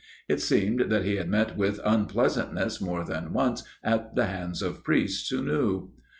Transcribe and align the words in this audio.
It 0.27 0.41
seemed 0.41 0.85
that 0.89 1.05
he 1.05 1.17
had 1.17 1.29
met 1.29 1.55
with 1.55 1.79
unpleasantness 1.85 2.81
more 2.81 3.05
than 3.05 3.33
once 3.33 3.63
at 3.83 4.15
the 4.15 4.25
hands 4.25 4.63
of 4.63 4.83
priests 4.83 5.29
who 5.29 5.43
knew. 5.43 5.91